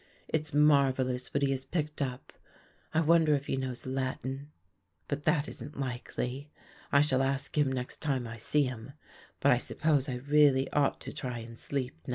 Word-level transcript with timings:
It's 0.27 0.51
marvellous 0.51 1.31
what 1.31 1.43
he 1.43 1.51
has 1.51 1.63
picked 1.63 2.01
up. 2.01 2.33
I 2.91 3.01
wonder 3.01 3.35
if 3.35 3.45
he 3.45 3.55
knows 3.55 3.85
Latin. 3.85 4.49
But 5.07 5.25
that 5.25 5.47
isn't 5.47 5.79
likely. 5.79 6.49
I 6.91 7.01
shall 7.01 7.21
ask 7.21 7.55
him 7.55 7.71
next 7.71 8.01
time 8.01 8.25
I 8.25 8.37
see 8.37 8.63
him, 8.63 8.93
but 9.41 9.51
I 9.51 9.57
suppose 9.59 10.09
I 10.09 10.15
really 10.15 10.67
ought 10.71 10.99
to 11.01 11.13
try 11.13 11.37
and 11.37 11.55
sleep 11.55 11.93
now." 12.07 12.09